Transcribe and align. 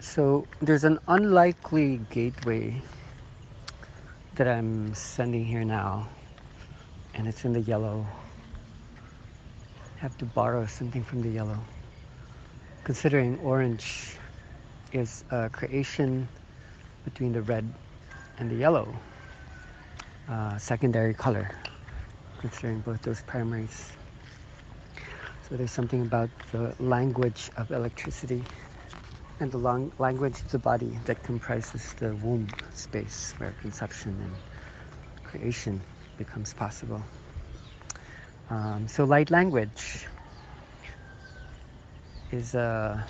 So 0.00 0.46
there's 0.60 0.84
an 0.84 0.98
unlikely 1.08 2.00
gateway 2.10 2.82
that 4.34 4.46
I'm 4.46 4.94
sending 4.94 5.44
here 5.44 5.64
now, 5.64 6.06
and 7.14 7.26
it's 7.26 7.46
in 7.46 7.54
the 7.54 7.62
yellow. 7.62 8.06
I 9.96 9.98
have 9.98 10.18
to 10.18 10.26
borrow 10.26 10.66
something 10.66 11.02
from 11.02 11.22
the 11.22 11.30
yellow. 11.30 11.58
Considering 12.84 13.38
orange 13.40 14.18
is 14.92 15.24
a 15.30 15.48
creation 15.48 16.28
between 17.04 17.32
the 17.32 17.42
red 17.42 17.66
and 18.38 18.50
the 18.50 18.56
yellow, 18.56 18.94
uh, 20.28 20.58
secondary 20.58 21.14
color, 21.14 21.50
considering 22.38 22.80
both 22.80 23.00
those 23.00 23.22
primaries. 23.22 23.92
So 25.48 25.56
there's 25.56 25.72
something 25.72 26.02
about 26.02 26.28
the 26.52 26.74
language 26.78 27.50
of 27.56 27.70
electricity 27.70 28.44
and 29.40 29.52
the 29.52 29.58
long 29.58 29.92
language 29.98 30.40
of 30.40 30.50
the 30.50 30.58
body 30.58 30.98
that 31.04 31.22
comprises 31.22 31.92
the 31.94 32.14
womb 32.16 32.48
space 32.74 33.34
where 33.38 33.52
conception 33.60 34.18
and 34.22 34.34
creation 35.24 35.80
becomes 36.16 36.54
possible. 36.54 37.02
Um, 38.48 38.88
so 38.88 39.04
light 39.04 39.30
language 39.30 40.06
is 42.30 42.54
a 42.54 43.06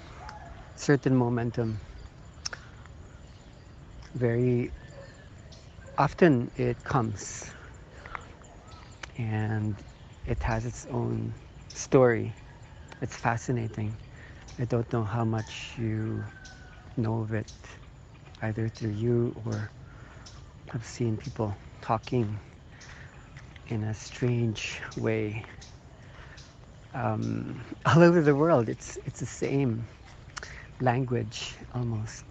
certain 0.75 1.15
momentum. 1.15 1.79
Very 4.15 4.73
often 5.99 6.51
it 6.57 6.83
comes 6.85 7.53
and 9.19 9.77
it 10.27 10.43
has 10.43 10.67
its 10.67 10.87
own 10.91 11.33
story. 11.69 12.33
It's 13.01 13.17
fascinating 13.17 13.95
I 14.59 14.65
don't 14.65 14.91
know 14.91 15.05
how 15.05 15.25
much 15.25 15.75
you 15.77 16.25
know 16.97 17.21
of 17.21 17.35
it, 17.35 17.53
either 18.41 18.71
through 18.71 18.93
you 18.93 19.35
or 19.45 19.71
I've 20.73 20.85
seen 20.85 21.19
people 21.19 21.55
talking 21.83 22.39
in 23.69 23.85
a 23.85 23.93
strange 23.93 24.81
way 24.97 25.45
um, 26.95 27.61
all 27.87 28.03
over 28.03 28.23
the 28.23 28.35
world. 28.35 28.71
It's 28.71 28.97
it's 29.05 29.21
the 29.21 29.27
same 29.27 29.87
language 30.81 31.55
almost. 31.75 32.25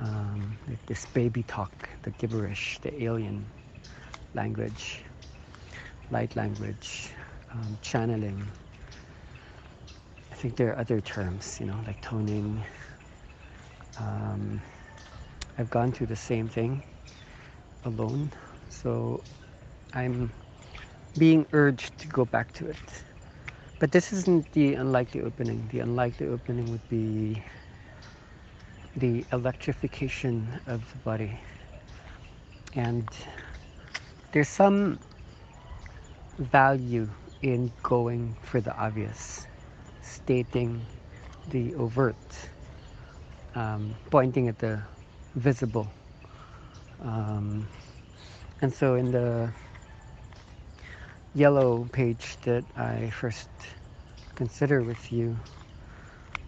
Um, 0.00 0.58
this 0.86 1.06
baby 1.06 1.44
talk, 1.44 1.88
the 2.02 2.10
gibberish, 2.10 2.80
the 2.82 3.04
alien 3.04 3.46
language, 4.34 5.04
light 6.10 6.34
language, 6.34 7.10
um, 7.52 7.78
channeling 7.82 8.42
think 10.42 10.56
there 10.56 10.70
are 10.70 10.78
other 10.80 11.00
terms, 11.00 11.60
you 11.60 11.66
know, 11.66 11.78
like 11.86 12.00
toning. 12.02 12.60
Um, 13.96 14.60
I've 15.56 15.70
gone 15.70 15.92
through 15.92 16.08
the 16.08 16.16
same 16.16 16.48
thing 16.48 16.82
alone, 17.84 18.32
so 18.68 19.22
I'm 19.94 20.32
being 21.16 21.46
urged 21.52 21.96
to 21.98 22.08
go 22.08 22.24
back 22.24 22.52
to 22.54 22.66
it. 22.66 23.04
But 23.78 23.92
this 23.92 24.12
isn't 24.12 24.50
the 24.50 24.74
unlikely 24.74 25.20
opening. 25.20 25.68
The 25.70 25.78
unlikely 25.78 26.26
opening 26.26 26.68
would 26.72 26.88
be 26.88 27.40
the 28.96 29.24
electrification 29.30 30.44
of 30.66 30.80
the 30.90 30.98
body. 31.04 31.38
And 32.74 33.08
there's 34.32 34.48
some 34.48 34.98
value 36.38 37.08
in 37.42 37.70
going 37.84 38.34
for 38.42 38.60
the 38.60 38.76
obvious 38.76 39.46
stating 40.02 40.84
the 41.50 41.74
overt, 41.74 42.16
um, 43.54 43.94
pointing 44.10 44.48
at 44.48 44.58
the 44.58 44.80
visible. 45.34 45.88
Um, 47.00 47.66
and 48.60 48.72
so 48.72 48.94
in 48.94 49.10
the 49.10 49.50
yellow 51.34 51.88
page 51.92 52.36
that 52.42 52.64
I 52.76 53.10
first 53.10 53.48
consider 54.34 54.82
with 54.82 55.12
you, 55.12 55.36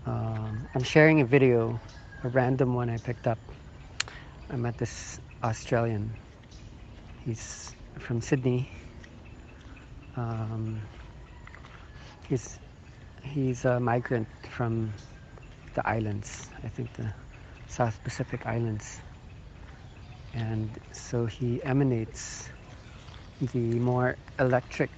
um, 0.06 0.66
I'm 0.74 0.82
sharing 0.82 1.22
a 1.22 1.24
video, 1.24 1.80
a 2.22 2.28
random 2.28 2.74
one 2.74 2.90
I 2.90 2.98
picked 2.98 3.26
up. 3.26 3.38
I 4.50 4.56
met 4.56 4.76
this 4.76 5.20
Australian. 5.42 6.12
He's 7.24 7.74
from 7.98 8.20
Sydney. 8.20 8.70
Um, 10.16 10.80
he's 12.28 12.58
he's 13.24 13.64
a 13.64 13.80
migrant 13.80 14.28
from 14.50 14.92
the 15.74 15.86
islands, 15.88 16.50
I 16.62 16.68
think 16.68 16.92
the 16.94 17.12
South 17.66 18.02
Pacific 18.04 18.46
Islands. 18.46 19.00
And 20.34 20.68
so 20.92 21.26
he 21.26 21.62
emanates 21.64 22.50
the 23.52 23.58
more 23.58 24.16
electric 24.38 24.90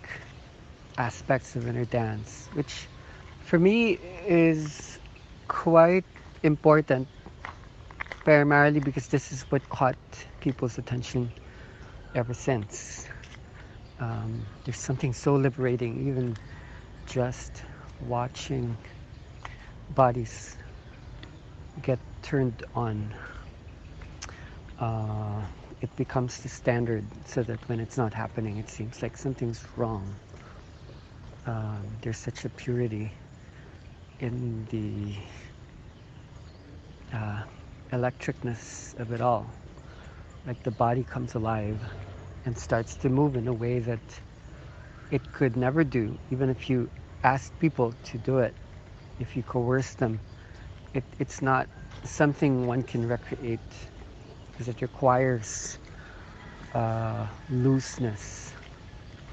aspects 0.99 1.57
of 1.57 1.69
inner 1.69 1.85
dance, 1.85 2.49
which 2.55 2.87
for 3.41 3.59
me 3.59 3.99
is 4.27 4.99
quite 5.49 6.05
important, 6.43 7.07
primarily 8.25 8.81
because 8.81 9.09
this 9.09 9.33
is 9.33 9.43
what 9.51 9.67
caught 9.69 9.97
people's 10.41 10.79
attention 10.79 11.31
ever 12.15 12.35
since. 12.35 13.09
Um, 14.01 14.45
there's 14.65 14.79
something 14.79 15.13
so 15.13 15.37
liberating, 15.37 16.09
even 16.09 16.37
just 17.07 17.63
watching 18.01 18.77
bodies 19.95 20.57
get 21.83 21.99
turned 22.23 22.65
on, 22.75 23.15
uh, 24.81 25.43
it 25.81 25.95
becomes 25.97 26.39
the 26.39 26.49
standard 26.49 27.05
so 27.27 27.43
that 27.43 27.59
when 27.69 27.81
it's 27.81 27.97
not 27.97 28.13
happening, 28.15 28.59
it 28.59 28.69
seems 28.69 29.03
like 29.03 29.17
something's 29.17 29.65
wrong. 29.77 30.15
Um, 31.47 31.85
there's 32.03 32.19
such 32.19 32.45
a 32.45 32.49
purity 32.51 33.13
in 34.21 34.67
the 34.71 35.15
uh, 37.17 37.43
electricness 37.93 38.99
of 39.01 39.13
it 39.13 39.21
all. 39.21 39.47
Like 40.47 40.63
the 40.63 40.71
body 40.71 41.05
comes 41.05 41.35
alive 41.35 41.81
and 42.45 42.57
starts 42.57 42.97
to 42.97 43.09
move 43.09 43.37
in 43.37 43.49
a 43.49 43.53
way 43.53 43.81
that 43.81 44.21
it 45.11 45.33
could 45.33 45.57
never 45.57 45.85
do, 45.85 46.19
even 46.31 46.51
if 46.51 46.69
you 46.69 46.91
ask 47.27 47.53
people 47.59 47.93
to 48.05 48.19
do 48.19 48.39
it, 48.39 48.55
if 49.19 49.37
you 49.37 49.43
coerce 49.43 49.95
them, 49.95 50.21
it, 50.95 51.05
it's 51.19 51.43
not 51.43 51.69
something 52.05 52.67
one 52.67 52.83
can 52.85 53.07
recreate 53.09 53.59
because 54.53 54.69
it 54.69 54.81
requires 54.81 55.79
uh, 56.75 57.27
looseness 57.51 58.53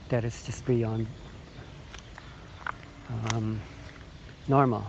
that 0.09 0.25
is 0.25 0.43
just 0.43 0.65
beyond 0.65 1.07
um, 3.09 3.61
normal. 4.47 4.87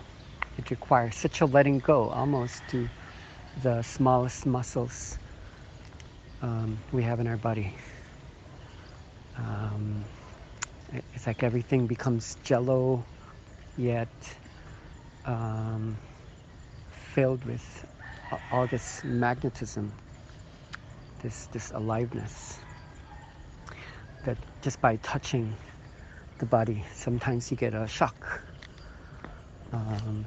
It 0.57 0.71
requires 0.71 1.15
such 1.15 1.41
a 1.41 1.45
letting 1.45 1.79
go 1.79 2.09
almost 2.09 2.63
to 2.69 2.89
the 3.61 3.81
smallest 3.83 4.45
muscles 4.47 5.19
um, 6.41 6.77
we 6.91 7.03
have 7.03 7.19
in 7.19 7.27
our 7.27 7.37
body. 7.37 7.73
Um, 9.37 10.03
it's 11.13 11.27
like 11.27 11.43
everything 11.43 11.87
becomes 11.87 12.37
jello, 12.43 13.03
yet 13.77 14.07
um, 15.25 15.97
filled 17.13 17.43
with 17.45 17.85
all 18.51 18.67
this 18.67 19.03
magnetism, 19.03 19.91
this 21.21 21.47
this 21.47 21.71
aliveness. 21.71 22.59
That 24.25 24.37
just 24.61 24.81
by 24.81 24.97
touching 24.97 25.55
the 26.39 26.45
body, 26.45 26.83
sometimes 26.93 27.51
you 27.51 27.57
get 27.57 27.73
a 27.73 27.87
shock. 27.87 28.41
Um, 29.71 30.25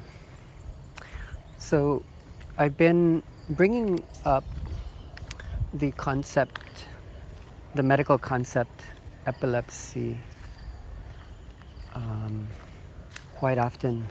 so, 1.58 2.04
I've 2.56 2.76
been 2.76 3.22
bringing 3.50 4.02
up 4.24 4.44
the 5.74 5.90
concept, 5.92 6.84
the 7.74 7.82
medical 7.82 8.18
concept, 8.18 8.82
epilepsy, 9.26 10.18
um, 11.94 12.48
quite 13.34 13.58
often 13.58 14.10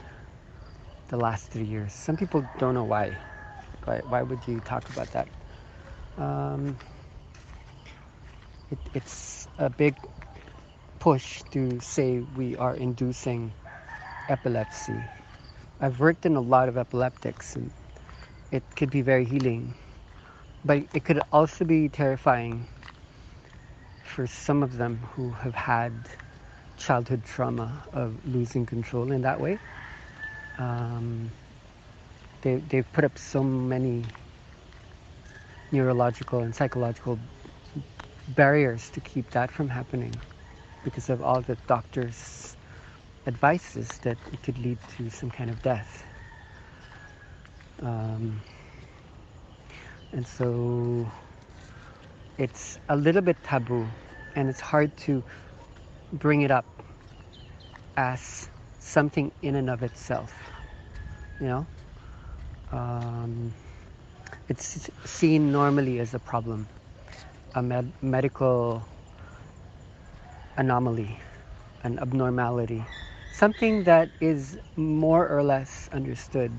the 1.08 1.16
last 1.16 1.50
three 1.50 1.64
years. 1.64 1.92
Some 1.92 2.16
people 2.16 2.46
don't 2.58 2.74
know 2.74 2.84
why. 2.84 3.18
Why, 3.84 4.00
why 4.08 4.22
would 4.22 4.46
you 4.46 4.60
talk 4.60 4.88
about 4.90 5.10
that? 5.12 5.28
Um, 6.18 6.78
it, 8.70 8.78
it's 8.94 9.48
a 9.58 9.70
big 9.70 9.96
push 10.98 11.42
to 11.52 11.80
say 11.80 12.20
we 12.36 12.56
are 12.56 12.76
inducing 12.76 13.54
epilepsy. 14.28 15.10
I've 15.80 16.00
worked 16.00 16.26
in 16.26 16.36
a 16.36 16.40
lot 16.40 16.68
of 16.68 16.76
epileptics 16.76 17.56
and 17.56 17.70
it 18.52 18.62
could 18.76 18.90
be 18.90 19.02
very 19.02 19.24
healing, 19.24 19.74
but 20.64 20.82
it 20.94 21.04
could 21.04 21.20
also 21.32 21.64
be 21.64 21.88
terrifying 21.88 22.66
for 24.02 24.26
some 24.26 24.62
of 24.62 24.76
them 24.78 24.98
who 25.14 25.30
have 25.30 25.54
had 25.54 25.92
childhood 26.78 27.22
trauma 27.24 27.84
of 27.92 28.14
losing 28.34 28.66
control 28.66 29.12
in 29.12 29.22
that 29.22 29.40
way. 29.40 29.58
Um, 30.58 31.30
they, 32.42 32.56
they've 32.56 32.90
put 32.92 33.04
up 33.04 33.18
so 33.18 33.42
many 33.42 34.04
neurological 35.72 36.40
and 36.40 36.54
psychological 36.54 37.18
barriers 38.28 38.90
to 38.90 39.00
keep 39.00 39.30
that 39.30 39.50
from 39.50 39.68
happening 39.68 40.18
because 40.84 41.10
of 41.10 41.22
all 41.22 41.40
the 41.42 41.56
doctors' 41.66 42.56
advices 43.26 43.98
that 43.98 44.18
it 44.32 44.42
could 44.42 44.58
lead 44.58 44.78
to 44.96 45.10
some 45.10 45.30
kind 45.30 45.50
of 45.50 45.62
death. 45.62 46.04
Um, 47.82 48.42
and 50.12 50.26
so 50.26 51.10
it's 52.38 52.78
a 52.88 52.96
little 52.96 53.22
bit 53.22 53.36
taboo 53.44 53.86
and 54.36 54.48
it's 54.48 54.60
hard 54.60 54.96
to 54.98 55.22
bring 56.12 56.42
it 56.42 56.50
up 56.50 56.66
as 57.96 58.48
something 58.78 59.32
in 59.42 59.56
and 59.56 59.70
of 59.70 59.82
itself 59.82 60.52
you 61.40 61.46
know? 61.48 61.66
Um, 62.72 63.52
it's 64.48 64.90
seen 65.04 65.52
normally 65.52 66.00
as 66.00 66.14
a 66.14 66.18
problem 66.18 66.68
a 67.54 67.62
med- 67.62 67.92
medical 68.02 68.82
anomaly 70.56 71.18
an 71.84 71.98
abnormality 71.98 72.84
something 73.32 73.84
that 73.84 74.10
is 74.20 74.58
more 74.76 75.28
or 75.28 75.42
less 75.42 75.88
understood 75.92 76.52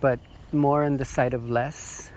but 0.00 0.18
more 0.52 0.84
on 0.84 0.96
the 0.96 1.04
side 1.04 1.34
of 1.34 1.48
less. 1.50 2.10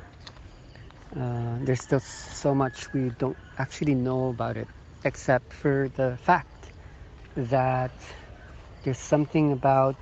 Uh, 1.16 1.58
there's 1.62 1.82
still 1.82 2.00
so 2.00 2.54
much 2.54 2.92
we 2.94 3.10
don't 3.18 3.38
actually 3.58 3.96
know 3.96 4.30
about 4.30 4.58
it, 4.58 4.68
except 5.06 5.54
for 5.54 5.90
the 5.96 6.18
fact 6.18 6.72
that 7.38 7.92
there's 8.84 8.98
something 9.00 9.52
about 9.52 9.96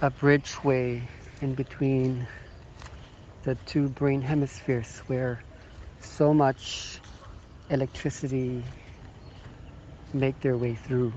a 0.00 0.10
bridgeway 0.10 1.02
in 1.42 1.54
between 1.54 2.26
the 3.42 3.56
two 3.66 3.88
brain 3.90 4.22
hemispheres 4.22 5.00
where 5.08 5.42
so 6.00 6.32
much 6.32 7.00
electricity 7.70 8.62
make 10.12 10.40
their 10.40 10.56
way 10.56 10.74
through, 10.74 11.12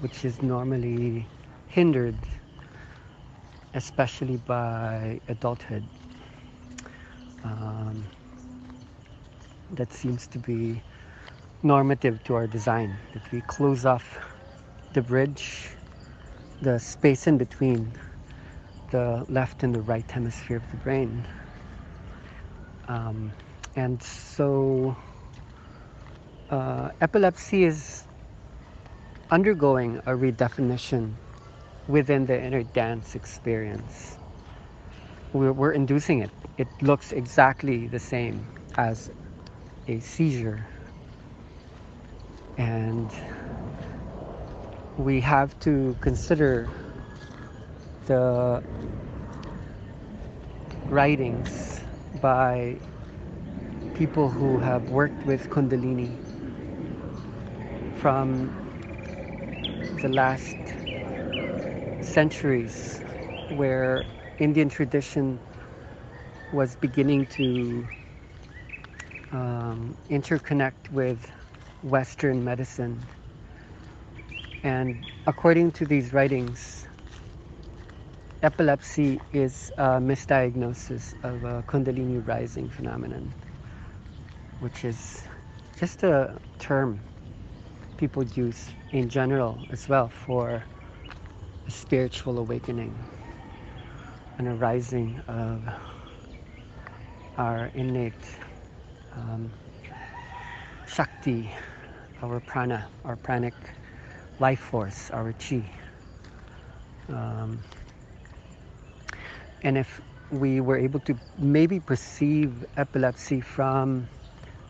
which 0.00 0.24
is 0.24 0.42
normally 0.42 1.26
hindered, 1.68 2.16
especially 3.74 4.36
by 4.36 5.20
adulthood. 5.28 5.84
Um, 7.42 8.04
that 9.70 9.92
seems 9.92 10.26
to 10.28 10.38
be 10.38 10.82
normative 11.64 12.22
to 12.24 12.34
our 12.36 12.46
design 12.48 12.96
that 13.14 13.32
we 13.32 13.42
close 13.42 13.86
off 13.86 14.18
the 14.94 15.02
bridge 15.02 15.70
the 16.62 16.78
space 16.78 17.26
in 17.26 17.38
between 17.38 17.92
the 18.92 19.24
left 19.28 19.62
and 19.64 19.74
the 19.74 19.82
right 19.82 20.10
hemisphere 20.10 20.58
of 20.58 20.70
the 20.70 20.78
brain 20.78 21.26
um, 22.88 23.32
and 23.76 24.02
so 24.02 24.96
uh, 26.50 26.90
epilepsy 27.00 27.64
is 27.64 28.04
undergoing 29.30 29.98
a 30.06 30.12
redefinition 30.12 31.12
within 31.88 32.26
the 32.26 32.40
inner 32.42 32.62
dance 32.64 33.14
experience 33.16 34.18
we're, 35.34 35.52
we're 35.52 35.72
inducing 35.72 36.20
it. 36.20 36.30
It 36.58 36.68
looks 36.82 37.12
exactly 37.12 37.88
the 37.88 38.00
same 38.00 38.46
as 38.76 39.10
a 39.88 40.00
seizure. 40.00 40.66
And 42.56 43.10
we 44.96 45.20
have 45.20 45.58
to 45.60 45.96
consider 46.00 46.68
the 48.06 48.62
writings 50.88 51.80
by 52.20 52.78
people 53.94 54.30
who 54.30 54.58
have 54.58 54.90
worked 54.90 55.24
with 55.24 55.48
Kundalini 55.50 56.10
from 57.96 58.54
the 60.00 60.08
last 60.08 60.56
centuries 62.00 63.00
where 63.48 64.04
Indian 64.38 64.68
tradition 64.68 65.40
was 66.52 66.76
beginning 66.76 67.26
to 67.26 67.88
um, 69.32 69.96
interconnect 70.10 70.90
with 70.90 71.30
Western 71.84 72.42
medicine. 72.44 73.00
And 74.64 74.96
according 75.26 75.72
to 75.72 75.86
these 75.86 76.12
writings, 76.14 76.86
epilepsy 78.42 79.20
is 79.32 79.70
a 79.78 80.00
misdiagnosis 80.00 81.14
of 81.22 81.44
a 81.44 81.62
Kundalini 81.64 82.26
rising 82.26 82.70
phenomenon, 82.70 83.34
which 84.60 84.84
is 84.84 85.22
just 85.78 86.02
a 86.04 86.38
term 86.58 87.00
people 87.98 88.24
use 88.24 88.70
in 88.92 89.08
general 89.08 89.58
as 89.70 89.88
well 89.88 90.08
for 90.08 90.64
a 91.68 91.70
spiritual 91.70 92.38
awakening 92.38 92.94
and 94.38 94.48
a 94.48 94.54
rising 94.54 95.20
of 95.28 95.62
our 97.38 97.70
innate 97.74 98.14
um, 99.16 99.52
Shakti, 100.86 101.50
our 102.22 102.40
prana, 102.40 102.86
our 103.04 103.16
pranic 103.16 103.54
life 104.40 104.60
force, 104.60 105.10
our 105.10 105.32
chi. 105.34 105.62
Um, 107.08 107.58
and 109.62 109.78
if 109.78 110.00
we 110.30 110.60
were 110.60 110.78
able 110.78 111.00
to 111.00 111.14
maybe 111.38 111.80
perceive 111.80 112.64
epilepsy 112.76 113.40
from 113.40 114.08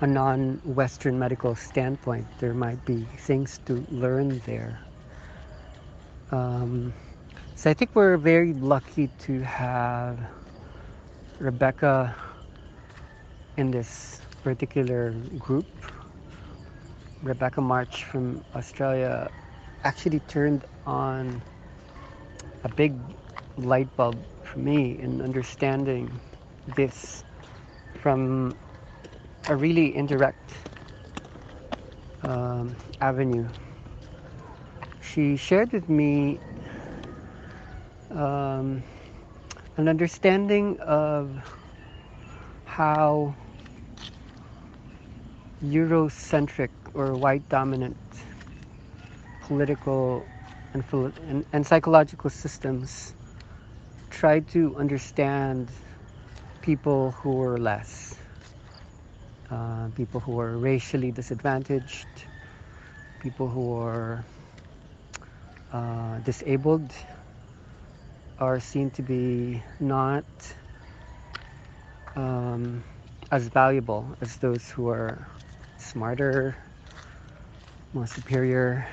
a 0.01 0.07
non 0.07 0.61
Western 0.65 1.19
medical 1.19 1.55
standpoint, 1.55 2.27
there 2.39 2.55
might 2.55 2.85
be 2.85 3.07
things 3.19 3.61
to 3.67 3.85
learn 3.91 4.41
there. 4.47 4.81
Um, 6.31 6.93
so 7.55 7.71
I 7.71 7.75
think 7.75 7.95
we're 7.95 8.17
very 8.17 8.53
lucky 8.53 9.09
to 9.21 9.41
have 9.43 10.19
Rebecca 11.39 12.15
in 13.57 13.71
this 13.71 14.21
particular 14.43 15.13
group. 15.39 15.67
Rebecca 17.25 17.61
March 17.63 18.05
from 18.05 18.45
Australia 18.55 19.31
actually 19.83 20.21
turned 20.21 20.65
on 20.87 21.43
a 22.65 22.69
big 22.69 22.95
light 23.57 23.89
bulb 23.97 24.19
for 24.43 24.59
me 24.59 24.99
in 25.01 25.23
understanding 25.23 26.21
this 26.77 27.25
from 27.95 28.57
a 29.49 29.57
really 29.57 29.95
indirect 29.97 30.53
um, 32.23 32.77
avenue. 33.01 33.47
She 35.01 35.37
shared 35.37 35.73
with 35.73 35.89
me 35.89 36.39
um, 38.11 38.83
an 39.77 39.89
understanding 39.89 40.79
of 40.81 41.31
how 42.67 43.35
Eurocentric 45.63 46.69
or 46.95 47.15
white 47.15 47.47
dominant 47.49 47.97
political 49.43 50.27
and, 50.73 50.85
and, 51.29 51.45
and, 51.53 51.67
psychological 51.67 52.31
systems 52.31 53.15
try 54.11 54.41
to 54.41 54.75
understand 54.77 55.71
people 56.63 57.13
who 57.13 57.41
are 57.43 57.59
less, 57.59 58.17
uh, 59.51 59.89
people 59.97 60.19
who 60.21 60.41
are 60.41 60.57
racially 60.57 61.13
disadvantaged, 61.13 62.09
people 63.21 63.49
who 63.49 63.75
are 63.75 64.25
uh, 65.73 66.19
disabled, 66.21 66.91
are 68.39 68.59
seen 68.59 68.91
to 68.91 69.03
be 69.03 69.63
not 69.79 70.25
um, 72.17 72.83
as 73.31 73.49
valuable 73.49 74.17
as 74.21 74.37
those 74.39 74.71
who 74.71 74.89
are 74.89 75.29
smarter, 75.79 76.57
more 77.95 78.07
superior, 78.07 78.87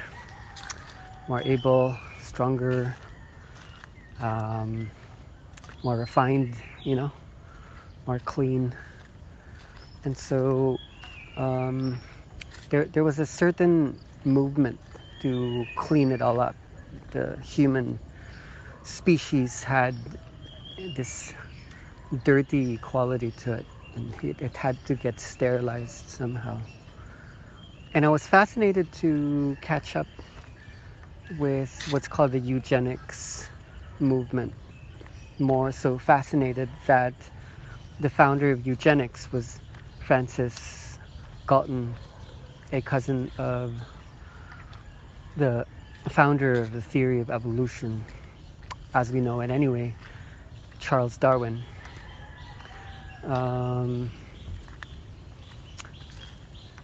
more 1.27 1.41
able, 1.43 1.97
stronger, 2.21 2.95
um, 4.21 4.89
more 5.83 5.97
refined, 5.97 6.53
you 6.85 6.95
know, 6.95 7.11
more 8.07 8.19
clean. 8.19 8.73
And 10.05 10.17
so 10.17 10.79
um, 11.37 11.99
there, 12.69 12.85
there 12.85 13.03
was 13.03 13.19
a 13.19 13.25
certain 13.25 13.99
movement 14.23 14.79
to 15.21 15.67
clean 15.75 16.11
it 16.11 16.21
all 16.21 16.39
up, 16.39 16.55
the 17.11 17.37
human 17.43 17.99
species 18.83 19.63
had 19.63 19.95
this 20.77 21.33
dirty 22.23 22.77
quality 22.77 23.31
to 23.31 23.53
it 23.53 23.65
and 23.95 24.13
it, 24.23 24.41
it, 24.41 24.57
had 24.57 24.83
to 24.85 24.95
get 24.95 25.19
sterilized 25.19 26.07
somehow. 26.09 26.57
And 27.93 28.05
I 28.05 28.09
was 28.09 28.25
fascinated 28.25 28.91
to 28.93 29.57
catch 29.61 29.97
up 29.97 30.07
with 31.37 31.87
what's 31.91 32.07
called 32.07 32.31
the 32.31 32.39
eugenics 32.39 33.49
movement 33.99 34.53
more 35.39 35.71
so 35.71 35.97
fascinated 35.97 36.69
that 36.87 37.13
the 37.99 38.09
founder 38.09 38.51
of 38.51 38.65
eugenics 38.65 39.31
was 39.31 39.59
Francis 39.99 40.99
Galton, 41.47 41.95
a 42.71 42.81
cousin 42.81 43.31
of 43.37 43.73
the 45.37 45.65
founder 46.09 46.61
of 46.61 46.71
the 46.71 46.81
theory 46.81 47.19
of 47.19 47.29
evolution, 47.29 48.05
as 48.93 49.11
we 49.11 49.19
know 49.21 49.41
it 49.41 49.51
anyway, 49.51 49.95
Charles 50.79 51.17
Darwin. 51.17 51.63
Um, 53.23 54.11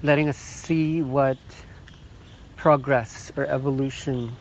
letting 0.04 0.30
us 0.30 0.38
see 0.38 1.02
what 1.02 1.38
progress 2.56 3.32
or 3.36 3.46
evolution 3.48 4.36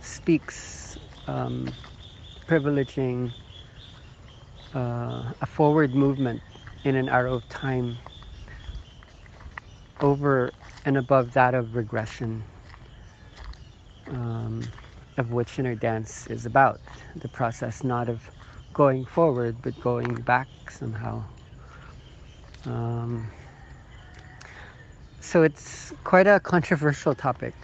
speaks, 0.00 0.98
um, 1.26 1.72
privileging 2.46 3.32
uh, 4.74 5.32
a 5.40 5.46
forward 5.46 5.94
movement 5.94 6.42
in 6.84 6.94
an 6.94 7.08
arrow 7.08 7.34
of 7.34 7.48
time 7.48 7.98
over 10.00 10.52
and 10.84 10.96
above 10.96 11.32
that 11.32 11.54
of 11.54 11.74
regression, 11.74 12.44
um, 14.08 14.62
of 15.16 15.32
which 15.32 15.58
inner 15.58 15.74
dance 15.74 16.26
is 16.28 16.46
about. 16.46 16.80
The 17.16 17.28
process 17.28 17.82
not 17.82 18.08
of 18.08 18.30
going 18.74 19.04
forward, 19.04 19.56
but 19.62 19.80
going 19.80 20.14
back 20.22 20.48
somehow. 20.70 21.24
Um, 22.66 23.26
so 25.26 25.42
it's 25.42 25.92
quite 26.04 26.28
a 26.28 26.38
controversial 26.38 27.12
topic, 27.12 27.54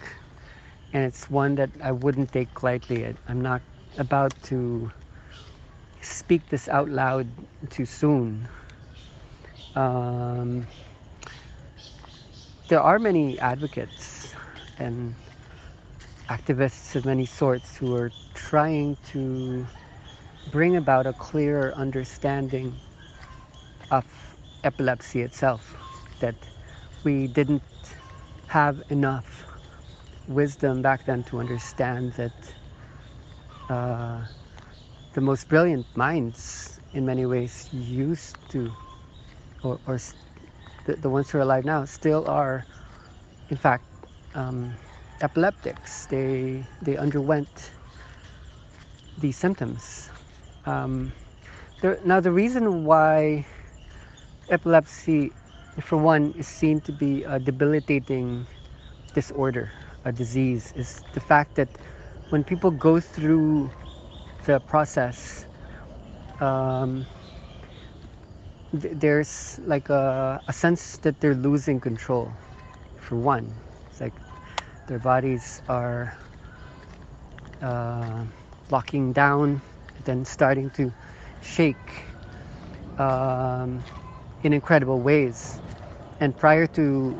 and 0.91 1.05
it's 1.05 1.29
one 1.29 1.55
that 1.55 1.69
I 1.81 1.93
wouldn't 1.93 2.33
take 2.33 2.61
lightly. 2.61 3.15
I'm 3.29 3.39
not 3.39 3.61
about 3.97 4.33
to 4.43 4.91
speak 6.01 6.49
this 6.49 6.67
out 6.67 6.89
loud 6.89 7.25
too 7.69 7.85
soon. 7.85 8.49
Um, 9.75 10.67
there 12.67 12.81
are 12.81 12.99
many 12.99 13.39
advocates 13.39 14.33
and 14.77 15.15
activists 16.27 16.95
of 16.97 17.05
many 17.05 17.25
sorts 17.25 17.77
who 17.77 17.95
are 17.95 18.11
trying 18.33 18.97
to 19.13 19.65
bring 20.51 20.75
about 20.75 21.07
a 21.07 21.13
clearer 21.13 21.73
understanding 21.77 22.75
of 23.89 24.03
epilepsy 24.65 25.21
itself. 25.21 25.77
That 26.19 26.35
we 27.03 27.27
didn't 27.27 27.63
have 28.47 28.83
enough 28.89 29.45
wisdom 30.27 30.81
back 30.81 31.05
then 31.05 31.23
to 31.25 31.39
understand 31.39 32.13
that 32.13 32.33
uh, 33.69 34.21
the 35.13 35.21
most 35.21 35.47
brilliant 35.49 35.85
minds, 35.97 36.79
in 36.93 37.05
many 37.05 37.25
ways, 37.25 37.69
used 37.73 38.37
to, 38.49 38.71
or, 39.63 39.79
or 39.87 39.99
the, 40.85 40.95
the 40.97 41.09
ones 41.09 41.29
who 41.29 41.39
are 41.39 41.41
alive 41.41 41.65
now, 41.65 41.85
still 41.85 42.25
are, 42.27 42.65
in 43.49 43.57
fact, 43.57 43.85
um, 44.35 44.73
epileptics. 45.21 46.07
They 46.07 46.65
they 46.81 46.97
underwent 46.97 47.71
these 49.19 49.37
symptoms. 49.37 50.09
Um, 50.65 51.13
there, 51.81 51.99
now, 52.05 52.19
the 52.19 52.31
reason 52.31 52.85
why 52.85 53.45
epilepsy 54.49 55.31
for 55.81 55.97
one, 55.97 56.33
is 56.37 56.47
seen 56.47 56.81
to 56.81 56.91
be 56.91 57.23
a 57.23 57.39
debilitating 57.39 58.47
disorder, 59.13 59.71
a 60.05 60.11
disease, 60.11 60.73
is 60.75 61.03
the 61.13 61.19
fact 61.19 61.55
that 61.55 61.69
when 62.29 62.43
people 62.43 62.71
go 62.71 62.99
through 62.99 63.71
the 64.45 64.59
process, 64.61 65.45
um, 66.39 67.05
th- 68.79 68.93
there's 68.97 69.59
like 69.65 69.89
a, 69.89 70.41
a 70.47 70.53
sense 70.53 70.97
that 70.99 71.19
they're 71.21 71.35
losing 71.35 71.79
control. 71.79 72.31
For 72.97 73.15
one, 73.15 73.53
it's 73.89 74.01
like 74.01 74.13
their 74.87 74.99
bodies 74.99 75.61
are 75.69 76.17
uh, 77.61 78.25
locking 78.71 79.13
down, 79.13 79.61
then 80.05 80.25
starting 80.25 80.69
to 80.71 80.93
shake. 81.41 82.05
Um, 82.97 83.83
in 84.43 84.53
incredible 84.53 84.99
ways. 84.99 85.59
And 86.19 86.35
prior 86.35 86.67
to 86.67 87.17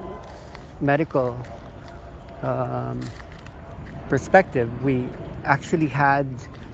medical 0.81 1.37
um, 2.41 3.01
perspective, 4.09 4.83
we 4.83 5.07
actually 5.43 5.87
had 5.87 6.27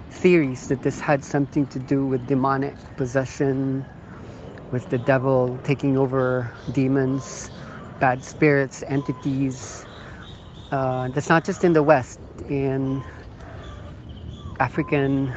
theories 0.10 0.68
that 0.68 0.82
this 0.82 1.00
had 1.00 1.24
something 1.24 1.66
to 1.68 1.80
do 1.80 2.06
with 2.06 2.28
demonic 2.28 2.76
possession, 2.98 3.86
with 4.72 4.90
the 4.90 4.98
devil 4.98 5.60
taking 5.64 5.98
over 5.98 6.52
demons, 6.72 7.52
bad 8.00 8.24
spirits, 8.24 8.84
entities. 8.88 9.86
Uh, 10.72 11.08
that's 11.10 11.30
not 11.30 11.44
just 11.44 11.64
in 11.64 11.74
the 11.74 11.82
West, 11.84 12.20
in 12.50 13.04
African, 14.60 15.34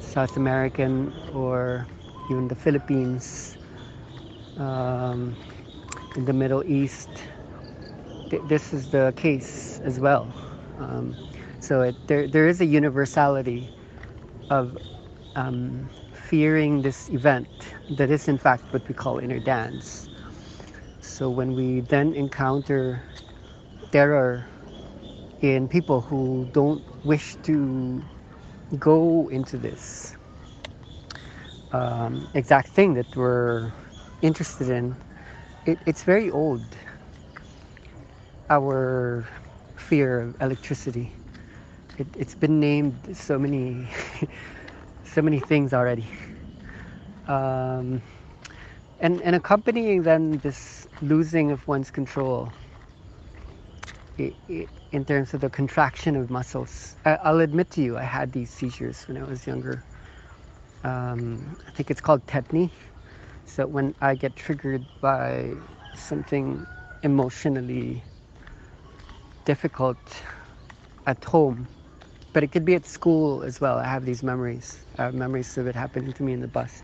South 0.00 0.36
American, 0.36 1.12
or 1.34 1.86
even 2.30 2.48
the 2.48 2.54
Philippines, 2.54 3.56
um, 4.58 5.36
in 6.16 6.24
the 6.24 6.32
Middle 6.32 6.64
East, 6.64 7.10
th- 8.30 8.42
this 8.48 8.72
is 8.72 8.88
the 8.88 9.12
case 9.16 9.80
as 9.84 10.00
well. 10.00 10.32
Um, 10.78 11.16
so 11.60 11.82
it, 11.82 11.96
there, 12.08 12.28
there 12.28 12.48
is 12.48 12.60
a 12.60 12.66
universality 12.66 13.68
of 14.50 14.76
um, 15.36 15.88
fearing 16.12 16.82
this 16.82 17.10
event 17.10 17.48
that 17.90 18.10
is 18.10 18.28
in 18.28 18.38
fact 18.38 18.72
what 18.72 18.86
we 18.88 18.94
call 18.94 19.18
inner 19.18 19.40
dance. 19.40 20.08
So 21.00 21.30
when 21.30 21.54
we 21.56 21.80
then 21.80 22.14
encounter 22.14 23.02
terror 23.92 24.46
in 25.42 25.68
people 25.68 26.00
who 26.00 26.48
don't 26.52 26.82
wish 27.04 27.36
to 27.44 28.02
go 28.78 29.28
into 29.30 29.58
this 29.58 30.16
um, 31.72 32.28
exact 32.34 32.68
thing 32.68 32.94
that 32.94 33.16
we're 33.16 33.72
interested 34.22 34.70
in, 34.70 34.96
it, 35.66 35.78
it's 35.86 36.04
very 36.04 36.30
old. 36.30 36.64
Our 38.50 39.28
fear 39.76 40.20
of 40.20 40.40
electricity. 40.40 41.12
It, 41.98 42.06
it's 42.16 42.34
been 42.34 42.58
named 42.60 43.16
so 43.16 43.38
many, 43.38 43.88
so 45.04 45.22
many 45.22 45.40
things 45.40 45.72
already. 45.72 46.06
Um, 47.28 48.02
and, 49.00 49.20
and 49.22 49.36
accompanying 49.36 50.02
then 50.02 50.38
this 50.38 50.86
losing 51.02 51.50
of 51.50 51.66
one's 51.66 51.90
control 51.90 52.52
it, 54.18 54.34
it, 54.48 54.68
in 54.92 55.04
terms 55.04 55.34
of 55.34 55.40
the 55.40 55.50
contraction 55.50 56.16
of 56.16 56.30
muscles. 56.30 56.96
I, 57.04 57.32
will 57.32 57.40
admit 57.40 57.70
to 57.72 57.82
you, 57.82 57.96
I 57.96 58.02
had 58.02 58.32
these 58.32 58.50
seizures 58.50 59.06
when 59.08 59.16
I 59.16 59.24
was 59.24 59.46
younger. 59.46 59.82
Um, 60.84 61.56
I 61.66 61.70
think 61.70 61.90
it's 61.90 62.00
called 62.00 62.26
tetany. 62.26 62.70
So 63.46 63.66
when 63.66 63.94
I 64.00 64.14
get 64.14 64.36
triggered 64.36 64.84
by 65.00 65.54
something 65.94 66.66
emotionally 67.02 68.02
difficult 69.44 69.98
at 71.06 71.22
home, 71.24 71.68
but 72.32 72.42
it 72.42 72.52
could 72.52 72.64
be 72.64 72.74
at 72.74 72.86
school 72.86 73.42
as 73.42 73.60
well. 73.60 73.78
I 73.78 73.84
have 73.84 74.04
these 74.04 74.22
memories. 74.22 74.78
I 74.98 75.04
have 75.04 75.14
memories 75.14 75.56
of 75.58 75.66
it 75.66 75.74
happening 75.76 76.12
to 76.14 76.22
me 76.22 76.32
in 76.32 76.40
the 76.40 76.48
bus. 76.48 76.82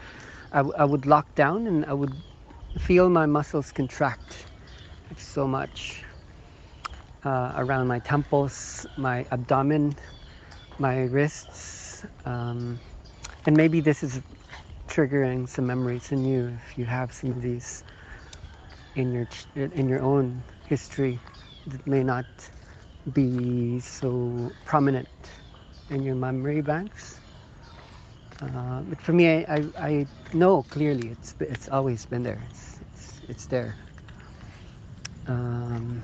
I, 0.53 0.61
I 0.61 0.85
would 0.85 1.07
lock 1.07 1.35
down 1.35 1.67
and 1.67 1.85
I 1.87 1.93
would 1.95 2.15
feel 2.79 3.09
my 3.11 3.27
muscles 3.27 3.73
contract 3.73 4.47
so 5.17 5.47
much 5.47 6.05
uh, 7.25 7.53
around 7.57 7.89
my 7.89 7.99
temples, 8.01 8.87
my 8.97 9.27
abdomen, 9.33 9.97
my 10.79 11.05
wrists. 11.05 12.05
Um, 12.25 12.81
and 13.47 13.57
maybe 13.57 13.81
this 13.81 14.03
is 14.03 14.21
triggering 14.89 15.49
some 15.49 15.67
memories 15.67 16.11
in 16.13 16.25
you 16.25 16.59
if 16.71 16.79
you 16.79 16.85
have 16.85 17.13
some 17.13 17.31
of 17.31 17.43
these 17.43 17.85
in 18.97 19.13
your 19.13 19.29
in 19.55 19.89
your 19.89 20.01
own 20.01 20.43
history 20.67 21.21
that 21.67 21.87
may 21.87 22.03
not 22.03 22.27
be 23.13 23.81
so 23.81 24.51
prominent 24.65 25.09
in 25.91 26.03
your 26.03 26.15
memory 26.15 26.61
banks. 26.61 27.21
Uh, 28.41 28.81
but 28.83 29.01
for 29.01 29.13
me, 29.13 29.29
I, 29.29 29.57
I, 29.57 29.65
I, 29.79 30.07
know 30.33 30.63
clearly 30.71 31.09
it's 31.09 31.35
it's 31.41 31.69
always 31.69 32.07
been 32.07 32.23
there. 32.23 32.41
It's 32.51 32.79
it's, 32.95 33.21
it's 33.29 33.47
there. 33.47 33.75
Um, 35.27 36.03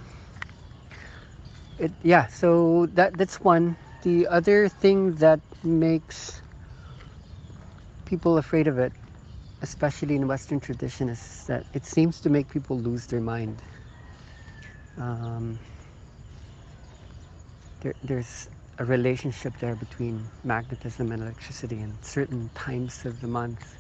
it 1.79 1.93
yeah. 2.03 2.27
So 2.27 2.87
that 2.95 3.17
that's 3.17 3.41
one. 3.41 3.77
The 4.03 4.27
other 4.27 4.69
thing 4.69 5.15
that 5.17 5.41
makes 5.63 6.43
people 8.07 8.39
afraid 8.39 8.67
of 8.69 8.79
it, 8.79 8.93
especially 9.63 10.17
in 10.17 10.29
Western 10.29 10.61
tradition, 10.61 11.09
is 11.09 11.45
that 11.49 11.65
it 11.75 11.85
seems 11.87 12.21
to 12.23 12.31
make 12.31 12.49
people 12.51 12.79
lose 12.79 13.07
their 13.07 13.21
mind. 13.21 13.63
Um, 14.99 15.59
there, 17.81 17.95
there's 18.05 18.49
a 18.79 18.85
relationship 18.85 19.59
there 19.61 19.77
between 19.77 20.21
magnetism 20.45 21.13
and 21.13 21.23
electricity 21.23 21.81
and 21.81 21.95
certain 22.03 22.51
times 22.55 23.05
of 23.07 23.21
the 23.21 23.29
month, 23.29 23.79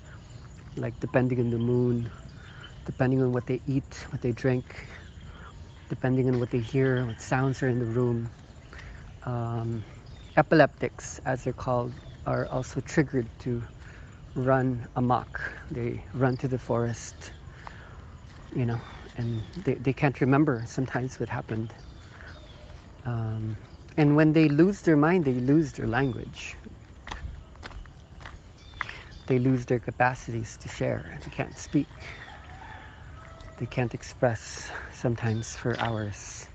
like 0.76 0.98
depending 1.00 1.40
on 1.40 1.50
the 1.50 1.58
moon, 1.58 2.10
depending 2.86 3.22
on 3.22 3.32
what 3.32 3.46
they 3.46 3.60
eat, 3.66 4.06
what 4.10 4.22
they 4.22 4.32
drink, 4.32 4.88
depending 5.88 6.28
on 6.28 6.38
what 6.40 6.50
they 6.50 6.60
hear, 6.60 7.04
what 7.06 7.20
sounds 7.20 7.62
are 7.62 7.68
in 7.68 7.78
the 7.78 7.86
room. 7.86 8.30
Um, 9.24 9.84
epileptics, 10.36 11.20
as 11.26 11.44
they're 11.44 11.52
called, 11.52 11.92
are 12.26 12.46
also 12.48 12.80
triggered 12.80 13.28
to 13.40 13.62
run 14.36 14.88
amok. 14.96 15.40
They 15.70 16.04
run 16.14 16.36
to 16.38 16.48
the 16.48 16.58
forest, 16.58 17.32
you 18.54 18.66
know, 18.66 18.80
and 19.16 19.42
they, 19.64 19.74
they 19.74 19.92
can't 19.92 20.20
remember 20.20 20.64
sometimes 20.66 21.20
what 21.20 21.28
happened. 21.28 21.74
Um, 23.06 23.56
and 23.96 24.16
when 24.16 24.32
they 24.32 24.48
lose 24.48 24.82
their 24.82 24.96
mind, 24.96 25.24
they 25.24 25.34
lose 25.34 25.72
their 25.72 25.86
language. 25.86 26.56
They 29.26 29.38
lose 29.38 29.64
their 29.66 29.78
capacities 29.78 30.56
to 30.58 30.68
share. 30.68 31.18
They 31.24 31.30
can't 31.30 31.56
speak. 31.56 31.88
They 33.58 33.66
can't 33.66 33.94
express 33.94 34.70
sometimes 34.92 35.56
for 35.56 35.78
hours, 35.80 36.48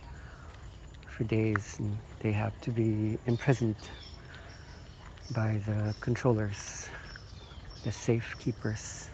for 1.08 1.24
days, 1.24 1.78
and 1.80 1.98
they 2.20 2.32
have 2.34 2.60
to 2.62 2.72
be 2.72 3.18
imprisoned 3.26 3.78
by 5.32 5.62
the 5.66 5.96
controllers, 6.02 6.90
the 7.84 7.92
safekeepers, 7.92 9.10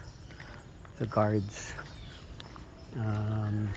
the 0.98 1.06
guards. 1.06 1.72
Um, 2.96 3.68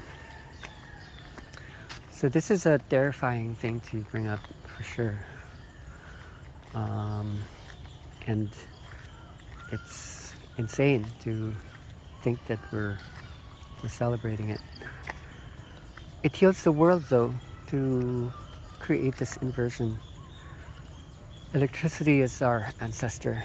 so 2.11 2.29
this 2.29 2.51
is 2.51 2.65
a 2.65 2.79
terrifying 2.89 3.55
thing 3.55 3.81
to 3.91 4.01
bring 4.11 4.27
up 4.27 4.41
for 4.65 4.83
sure. 4.83 5.19
Um, 6.73 7.39
and 8.27 8.49
it's 9.71 10.33
insane 10.57 11.05
to 11.23 11.53
think 12.21 12.45
that 12.47 12.59
we're 12.71 12.97
we're 13.81 13.89
celebrating 13.89 14.49
it. 14.49 14.59
It 16.23 16.35
heals 16.35 16.63
the 16.63 16.71
world 16.71 17.03
though 17.09 17.33
to 17.67 18.33
create 18.79 19.15
this 19.17 19.37
inversion. 19.37 19.99
Electricity 21.53 22.21
is 22.21 22.41
our 22.41 22.71
ancestor. 22.81 23.43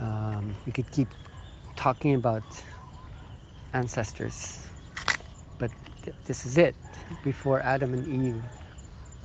Um, 0.00 0.54
we 0.66 0.72
could 0.72 0.90
keep 0.90 1.08
talking 1.76 2.14
about 2.14 2.44
ancestors 3.72 4.66
but 5.58 5.70
this 6.24 6.44
is 6.46 6.58
it. 6.58 6.74
Before 7.22 7.60
Adam 7.60 7.94
and 7.94 8.06
Eve, 8.06 8.42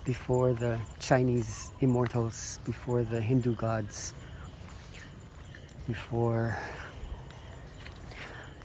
before 0.06 0.54
the 0.54 0.80
Chinese 1.00 1.72
immortals, 1.82 2.60
before 2.63 3.04
the 3.04 3.22
Hindu 3.22 3.56
gods, 3.56 4.13
before 5.88 6.58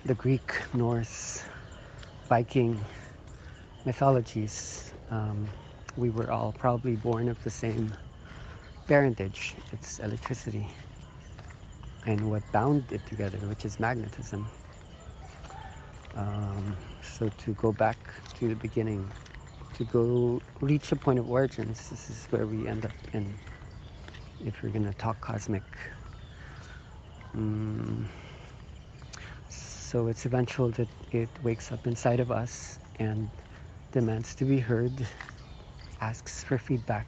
the 0.05 0.15
Greek, 0.15 0.55
Norse, 0.75 1.43
Viking 2.29 2.79
mythologies, 3.85 4.93
um, 5.11 5.49
we 5.97 6.11
were 6.11 6.31
all 6.31 6.53
probably 6.53 6.97
born 6.97 7.29
of 7.29 7.43
the 7.43 7.51
same 7.51 7.93
parentage. 8.87 9.55
It's 9.73 9.99
electricity. 9.99 10.69
And 12.07 12.31
what 12.31 12.43
bound 12.53 12.93
it 12.93 13.05
together, 13.07 13.39
which 13.49 13.65
is 13.65 13.81
magnetism. 13.81 14.47
Um, 16.17 16.77
so 17.03 17.29
to 17.29 17.53
go 17.55 17.73
back 17.73 17.99
to 18.39 18.49
the 18.49 18.55
beginning, 18.55 19.11
to 19.75 19.85
go 19.85 20.41
reach 20.61 20.93
a 20.93 20.97
point 20.97 21.19
of 21.19 21.29
origins, 21.29 21.91
this 21.91 22.09
is 22.09 22.27
where 22.31 22.47
we 22.47 22.67
end 22.69 22.85
up 22.87 22.93
in, 23.13 23.35
if 24.45 24.63
we're 24.63 24.71
going 24.71 24.87
to 24.87 24.95
talk 24.95 25.21
cosmic. 25.21 25.65
Mm. 27.37 28.07
So 29.49 30.07
it's 30.07 30.27
eventual 30.27 30.71
that 30.71 30.89
it 31.13 31.29
wakes 31.43 31.73
up 31.73 31.87
inside 31.87 32.21
of 32.21 32.31
us 32.31 32.79
and 32.99 33.29
demands 33.93 34.35
to 34.37 34.45
be 34.45 34.59
heard, 34.59 34.93
asks 36.01 36.45
for 36.45 36.57
feedback. 36.57 37.07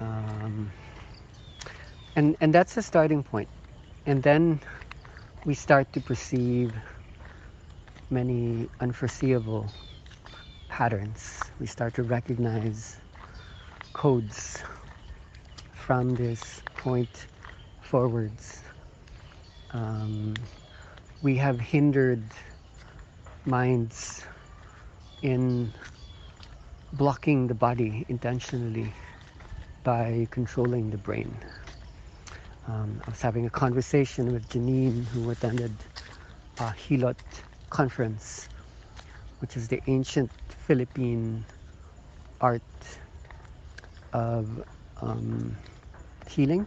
Um, 0.00 0.70
and, 2.16 2.36
and 2.40 2.54
that's 2.54 2.74
the 2.74 2.82
starting 2.82 3.22
point. 3.22 3.48
And 4.06 4.22
then 4.22 4.60
we 5.44 5.54
start 5.54 5.92
to 5.94 6.00
perceive 6.00 6.74
many 8.10 8.68
unforeseeable 8.80 9.68
patterns. 10.68 11.40
We 11.60 11.66
start 11.66 11.94
to 11.94 12.02
recognize 12.02 12.96
codes 13.92 14.62
from 15.74 16.14
this 16.14 16.62
point 16.76 17.26
forwards. 17.80 18.60
Um, 19.72 20.34
we 21.22 21.36
have 21.36 21.60
hindered 21.60 22.22
minds 23.46 24.24
in 25.22 25.72
blocking 26.92 27.46
the 27.46 27.54
body 27.54 28.04
intentionally 28.08 28.92
by 29.82 30.28
controlling 30.30 30.90
the 30.90 30.98
brain. 30.98 31.34
Um, 32.68 33.00
I 33.06 33.10
was 33.10 33.20
having 33.20 33.46
a 33.46 33.50
conversation 33.50 34.32
with 34.32 34.48
Janine, 34.48 35.04
who 35.06 35.30
attended 35.30 35.72
a 36.58 36.70
Hilot 36.72 37.16
conference, 37.70 38.48
which 39.40 39.56
is 39.56 39.68
the 39.68 39.82
ancient 39.88 40.30
Philippine 40.48 41.44
art 42.40 42.62
of 44.12 44.64
um, 45.00 45.56
healing. 46.28 46.66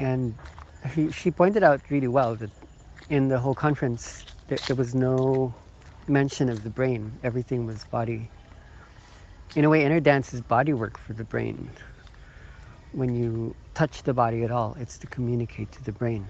And 0.00 0.34
he, 0.94 1.12
she 1.12 1.30
pointed 1.30 1.62
out 1.62 1.80
really 1.90 2.08
well 2.08 2.34
that 2.36 2.50
in 3.10 3.28
the 3.28 3.38
whole 3.38 3.54
conference, 3.54 4.24
there, 4.48 4.58
there 4.66 4.76
was 4.76 4.94
no 4.94 5.54
mention 6.08 6.48
of 6.48 6.64
the 6.64 6.70
brain. 6.70 7.12
Everything 7.22 7.66
was 7.66 7.84
body. 7.84 8.28
In 9.54 9.64
a 9.64 9.68
way, 9.70 9.84
inner 9.84 10.00
dance 10.00 10.34
is 10.34 10.40
body 10.40 10.72
work 10.72 10.98
for 10.98 11.12
the 11.12 11.24
brain. 11.24 11.70
When 12.92 13.14
you 13.14 13.56
touch 13.74 14.02
the 14.02 14.14
body 14.14 14.44
at 14.44 14.50
all, 14.50 14.76
it's 14.78 14.98
to 14.98 15.06
communicate 15.06 15.72
to 15.72 15.84
the 15.84 15.92
brain 15.92 16.26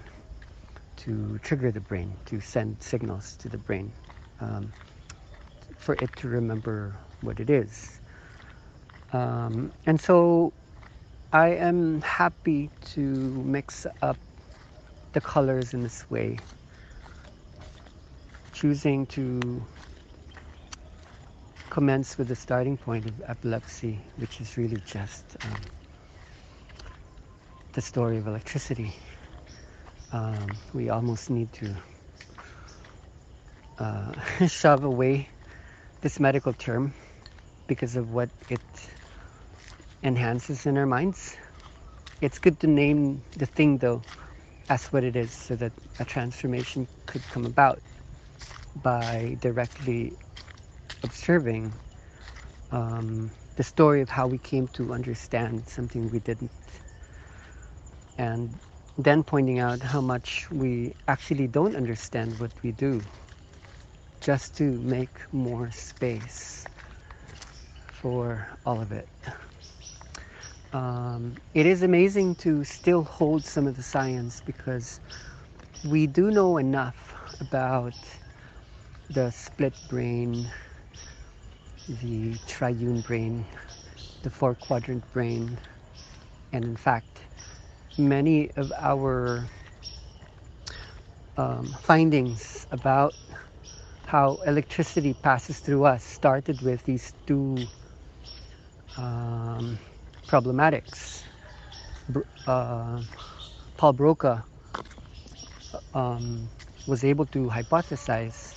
to 0.97 1.37
trigger 1.39 1.71
the 1.71 1.81
brain, 1.81 2.15
to 2.25 2.39
send 2.39 2.81
signals 2.81 3.35
to 3.37 3.49
the 3.49 3.57
brain 3.57 3.91
um, 4.39 4.71
for 5.77 5.95
it 5.95 6.15
to 6.17 6.27
remember 6.27 6.95
what 7.21 7.39
it 7.39 7.49
is. 7.49 7.99
Um, 9.11 9.73
and 9.85 9.99
so 9.99 10.53
I 11.31 11.49
am 11.49 12.01
happy 12.01 12.69
to 12.93 12.99
mix 13.01 13.85
up 14.01 14.17
the 15.13 15.21
colors 15.21 15.73
in 15.73 15.83
this 15.83 16.09
way, 16.09 16.37
choosing 18.53 19.05
to 19.07 19.65
commence 21.69 22.17
with 22.17 22.27
the 22.27 22.35
starting 22.35 22.77
point 22.77 23.05
of 23.05 23.21
epilepsy, 23.27 23.99
which 24.17 24.39
is 24.41 24.57
really 24.57 24.81
just 24.85 25.37
um, 25.43 25.55
the 27.73 27.81
story 27.81 28.17
of 28.17 28.27
electricity 28.27 28.93
um, 30.13 30.47
we 30.73 30.89
almost 30.89 31.29
need 31.29 31.51
to 31.53 31.75
uh, 33.79 34.13
shove 34.47 34.83
away 34.83 35.27
this 36.01 36.19
medical 36.19 36.53
term 36.53 36.93
because 37.67 37.95
of 37.95 38.11
what 38.11 38.29
it 38.49 38.61
enhances 40.03 40.65
in 40.67 40.77
our 40.77 40.85
minds. 40.85 41.35
It's 42.21 42.39
good 42.39 42.59
to 42.61 42.67
name 42.67 43.23
the 43.37 43.47
thing 43.47 43.79
though 43.79 44.03
as 44.69 44.85
what 44.87 45.03
it 45.03 45.15
is 45.15 45.33
so 45.33 45.55
that 45.55 45.73
a 45.99 46.05
transformation 46.05 46.87
could 47.07 47.27
come 47.29 47.45
about 47.45 47.81
by 48.83 49.37
directly 49.41 50.13
observing 51.03 51.73
um, 52.71 53.31
the 53.55 53.63
story 53.63 54.01
of 54.01 54.09
how 54.09 54.27
we 54.27 54.37
came 54.39 54.67
to 54.69 54.93
understand 54.93 55.67
something 55.67 56.09
we 56.11 56.19
didn't 56.19 56.51
and 58.17 58.59
then 58.97 59.23
pointing 59.23 59.59
out 59.59 59.83
how 59.83 60.01
much 60.01 60.49
we 60.51 60.95
actually 61.07 61.47
don't 61.47 61.75
understand 61.75 62.39
what 62.39 62.51
we 62.63 62.71
do 62.71 63.07
just 64.21 64.55
to 64.57 64.79
make 64.81 65.19
more 65.33 65.71
space 65.71 66.67
for 67.87 68.47
all 68.65 68.81
of 68.81 68.91
it. 68.91 69.09
Um, 70.73 71.37
it 71.53 71.65
is 71.65 71.83
amazing 71.83 72.35
to 72.37 72.63
still 72.63 73.03
hold 73.03 73.45
some 73.45 73.67
of 73.67 73.75
the 73.75 73.83
science 73.83 74.41
because 74.41 75.01
we 75.83 76.07
do 76.07 76.31
know 76.31 76.57
enough 76.57 77.15
about 77.39 77.95
the 79.09 79.31
split 79.31 79.73
brain, 79.87 80.51
the 81.87 82.39
triune 82.47 83.01
brain, 83.01 83.47
the 84.23 84.29
four 84.31 84.55
quadrant 84.55 85.09
brain, 85.11 85.59
and 86.53 86.65
in 86.65 86.75
fact, 86.77 87.22
many 87.97 88.51
of 88.55 88.71
our 88.77 89.47
um, 91.37 91.75
findings 91.81 92.67
about 92.71 93.15
how 94.05 94.39
electricity 94.45 95.13
passes 95.13 95.59
through 95.59 95.85
us 95.85 96.03
started 96.03 96.61
with 96.61 96.83
these 96.83 97.13
two 97.25 97.57
um, 98.97 99.77
problematics. 100.27 101.23
Uh, 102.47 103.01
Paul 103.77 103.93
Broca 103.93 104.45
um, 105.93 106.49
was 106.87 107.03
able 107.03 107.25
to 107.27 107.47
hypothesize 107.47 108.53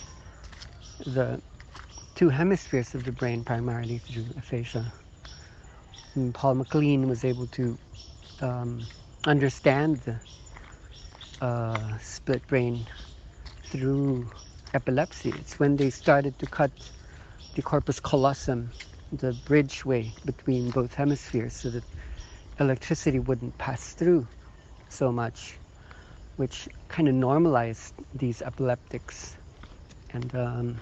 the 1.06 1.40
two 2.14 2.28
hemispheres 2.28 2.94
of 2.94 3.04
the 3.04 3.12
brain 3.12 3.44
primarily 3.44 3.98
through 3.98 4.26
aphasia. 4.38 4.92
And 6.14 6.34
Paul 6.34 6.56
MacLean 6.56 7.08
was 7.08 7.24
able 7.24 7.46
to 7.48 7.78
um, 8.40 8.86
understand 9.26 9.98
the 9.98 10.20
uh, 11.40 11.98
split 11.98 12.46
brain 12.48 12.88
through 13.70 14.30
epilepsy. 14.74 15.30
It's 15.30 15.58
when 15.58 15.76
they 15.76 15.90
started 15.90 16.38
to 16.38 16.46
cut 16.46 16.70
the 17.54 17.62
corpus 17.62 18.00
callosum, 18.00 18.72
the 19.12 19.34
bridgeway 19.34 20.12
between 20.24 20.70
both 20.70 20.94
hemispheres, 20.94 21.54
so 21.54 21.70
that 21.70 21.84
electricity 22.60 23.18
wouldn't 23.20 23.58
pass 23.58 23.94
through 23.94 24.28
so 24.88 25.12
much, 25.12 25.58
which 26.36 26.68
kind 26.88 27.08
of 27.08 27.14
normalized 27.14 27.94
these 28.14 28.42
epileptics 28.42 29.36
and 30.12 30.34
um, 30.34 30.80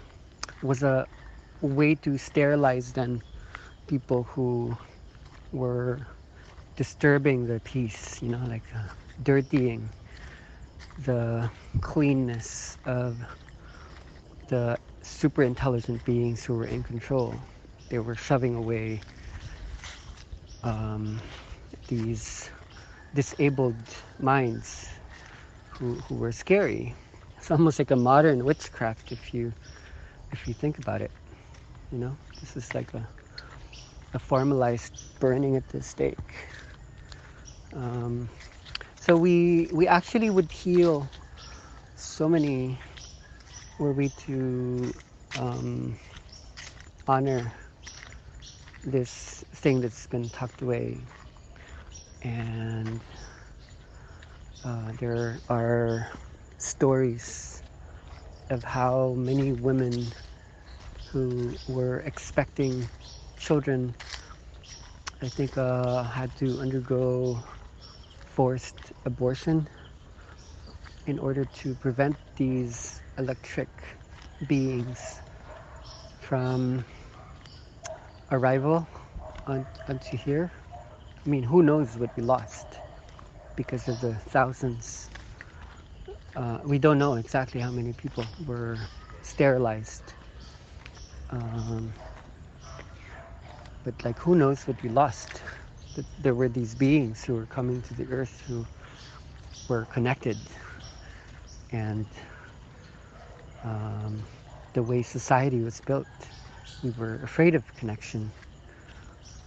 was 0.62 0.83
a 0.83 1.07
way 1.62 1.94
to 1.96 2.18
sterilize 2.18 2.92
then 2.92 3.22
people 3.88 4.24
who 4.24 4.76
were 5.52 6.07
disturbing 6.76 7.46
the 7.46 7.60
peace, 7.60 8.20
you 8.22 8.28
know, 8.28 8.44
like 8.48 8.64
uh, 8.74 8.88
dirtying 9.22 9.90
the 10.98 11.50
cleanness 11.80 12.76
of 12.87 13.18
the 14.48 14.78
super 15.02 15.42
intelligent 15.42 16.04
beings 16.04 16.44
who 16.44 16.54
were 16.54 16.66
in 16.66 16.82
control. 16.82 17.40
They 17.88 17.98
were 17.98 18.14
shoving 18.16 18.54
away 18.54 19.02
um, 20.62 21.20
these 21.88 22.50
disabled 23.14 23.76
minds 24.18 24.90
who, 25.68 25.94
who 26.08 26.14
were 26.16 26.32
scary. 26.32 26.94
It's 27.37 27.50
almost 27.50 27.78
like 27.78 27.90
a 27.90 27.96
modern 27.96 28.44
witchcraft 28.44 29.12
if 29.12 29.34
you 29.34 29.52
if 30.32 30.48
you 30.48 30.54
think 30.54 30.78
about 30.78 31.02
it. 31.02 31.12
You 31.92 31.98
know, 31.98 32.18
this 32.40 32.56
is 32.56 32.74
like 32.74 32.94
a 32.94 33.08
a 34.14 34.18
formalized 34.18 34.92
burning 35.20 35.56
at 35.56 35.68
the 35.68 35.82
stake. 35.82 36.48
Um, 37.74 38.30
so 38.96 39.16
we 39.16 39.68
we 39.72 39.88
actually 39.88 40.30
would 40.30 40.52
heal 40.52 41.10
so 41.96 42.28
many 42.28 42.78
were 43.78 43.92
we 43.92 44.10
to 44.10 44.94
um, 45.34 45.98
honor 47.08 47.52
this 48.84 49.44
thing 49.54 49.80
that's 49.80 50.06
been 50.06 50.30
tucked 50.30 50.62
away. 50.62 50.98
And 52.22 53.02
uh, 54.64 54.92
there 54.98 55.40
are 55.48 56.10
stories 56.58 57.62
of 58.50 58.64
how 58.64 59.14
many 59.16 59.52
women 59.52 60.14
who 61.06 61.58
were 61.68 62.00
expecting 62.00 62.90
children 63.37 63.94
I 65.22 65.28
think 65.28 65.56
uh, 65.58 66.04
had 66.04 66.34
to 66.37 66.60
undergo 66.60 67.42
forced 68.35 68.92
abortion 69.05 69.68
in 71.07 71.18
order 71.20 71.44
to 71.44 71.75
prevent 71.77 72.16
these 72.37 73.01
electric 73.16 73.68
beings 74.49 75.20
from 76.20 76.85
arrival 78.33 78.88
on, 79.47 79.64
onto 79.88 80.16
here. 80.16 80.51
I 81.25 81.29
mean, 81.29 81.44
who 81.44 81.62
knows 81.62 81.97
what 81.97 82.14
we 82.16 82.23
lost 82.25 82.66
because 83.55 83.87
of 83.88 84.01
the 84.01 84.14
thousands. 84.14 85.11
Uh, 86.35 86.59
we 86.64 86.79
don't 86.79 86.99
know 86.99 87.14
exactly 87.14 87.61
how 87.61 87.70
many 87.70 87.92
people 87.92 88.25
were 88.47 88.77
sterilized. 89.23 90.12
Um, 91.31 91.92
but 93.85 93.94
like, 94.05 94.18
who 94.18 94.35
knows 94.35 94.66
what 94.66 94.83
we 94.83 94.88
lost? 94.88 95.40
That 95.94 96.07
there 96.22 96.35
were 96.35 96.48
these 96.48 96.74
beings 96.74 97.24
who 97.24 97.35
were 97.35 97.46
coming 97.46 97.83
to 97.83 97.94
the 97.94 98.07
earth 98.11 98.42
who 98.48 98.66
were 99.68 99.87
connected 99.87 100.37
and 101.70 102.07
um, 103.64 104.22
the 104.74 104.83
way 104.83 105.02
society 105.02 105.61
was 105.61 105.80
built. 105.80 106.07
We 106.83 106.90
were 106.90 107.20
afraid 107.22 107.54
of 107.54 107.64
connection. 107.76 108.30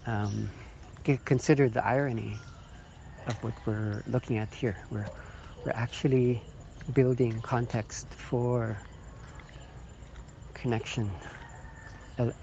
Um, 0.05 0.49
consider 1.25 1.69
the 1.69 1.85
irony 1.85 2.37
of 3.27 3.41
what 3.43 3.53
we're 3.65 4.03
looking 4.07 4.37
at 4.37 4.53
here. 4.53 4.77
We're, 4.89 5.07
we're 5.65 5.71
actually 5.73 6.41
building 6.93 7.41
context 7.41 8.07
for 8.13 8.77
connection, 10.53 11.09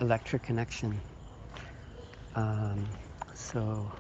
electric 0.00 0.42
connection. 0.42 1.00
Um, 2.34 2.86
so 3.34 3.92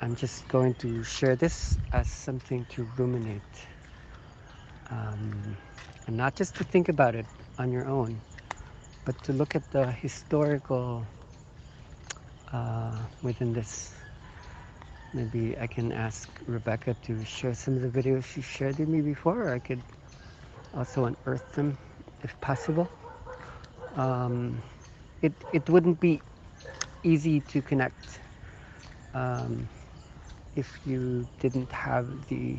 I'm 0.00 0.14
just 0.14 0.46
going 0.48 0.74
to 0.74 1.02
share 1.02 1.36
this 1.36 1.78
as 1.92 2.08
something 2.08 2.64
to 2.66 2.86
ruminate. 2.96 3.42
Um, 4.90 5.56
and 6.06 6.16
not 6.16 6.36
just 6.36 6.54
to 6.56 6.64
think 6.64 6.88
about 6.88 7.14
it 7.14 7.26
on 7.58 7.72
your 7.72 7.86
own, 7.86 8.20
but 9.04 9.20
to 9.24 9.32
look 9.32 9.56
at 9.56 9.68
the 9.72 9.90
historical 9.90 11.04
uh, 12.52 12.98
within 13.22 13.52
this. 13.52 13.94
Maybe 15.14 15.56
I 15.58 15.66
can 15.66 15.92
ask 15.92 16.28
Rebecca 16.46 16.94
to 17.04 17.24
share 17.24 17.54
some 17.54 17.76
of 17.76 17.82
the 17.82 17.88
videos 17.88 18.24
she 18.24 18.42
shared 18.42 18.78
with 18.78 18.88
me 18.88 19.00
before, 19.00 19.44
or 19.44 19.54
I 19.54 19.58
could 19.58 19.82
also 20.74 21.06
unearth 21.06 21.52
them 21.52 21.78
if 22.22 22.38
possible. 22.40 22.88
Um, 23.96 24.62
it, 25.22 25.32
it 25.54 25.68
wouldn't 25.70 26.00
be 26.00 26.20
easy 27.02 27.40
to 27.40 27.62
connect 27.62 28.20
um, 29.16 29.70
if 30.56 30.80
you 30.86 31.28
didn't 31.40 31.72
have 31.72 32.26
the 32.28 32.58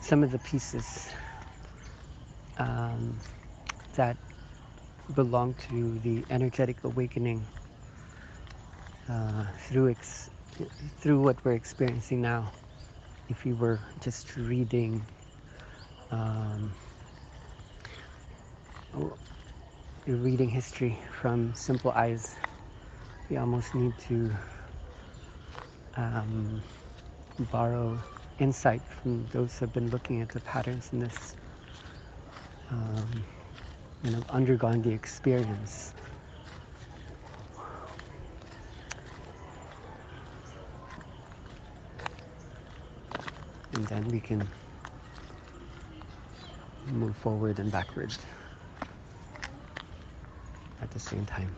some 0.00 0.24
of 0.24 0.32
the 0.32 0.38
pieces 0.40 1.08
um, 2.58 3.20
that 3.94 4.16
belong 5.14 5.54
to 5.54 5.98
the 6.00 6.26
energetic 6.30 6.84
awakening 6.84 7.48
uh, 9.08 9.46
through 9.58 9.90
ex- 9.90 10.30
through 11.00 11.22
what 11.22 11.44
we're 11.44 11.54
experiencing 11.54 12.22
now. 12.22 12.52
If 13.28 13.46
you 13.46 13.56
were 13.56 13.80
just 14.00 14.36
reading 14.36 15.06
um, 16.10 16.74
reading 20.06 20.48
history 20.50 20.98
from 21.20 21.54
simple 21.54 21.92
eyes, 21.92 22.36
you 23.28 23.38
almost 23.38 23.74
need 23.74 23.98
to 23.98 24.32
um, 25.96 26.62
borrow 27.38 27.98
insight 28.38 28.82
from 29.02 29.26
those 29.32 29.58
who 29.58 29.66
have 29.66 29.72
been 29.72 29.90
looking 29.90 30.20
at 30.20 30.28
the 30.30 30.40
patterns 30.40 30.90
in 30.92 31.00
this 31.00 31.36
um, 32.70 33.24
and 34.02 34.14
have 34.14 34.28
undergone 34.30 34.82
the 34.82 34.90
experience. 34.90 35.94
And 43.72 43.86
then 43.88 44.10
we 44.10 44.20
can 44.20 44.48
move 46.86 47.16
forward 47.16 47.58
and 47.58 47.70
backward 47.72 48.10
at 50.80 50.90
the 50.90 51.00
same 51.00 51.26
time. 51.26 51.50